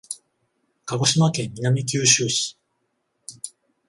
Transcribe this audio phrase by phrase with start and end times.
[0.85, 2.57] 鹿児島県南九州市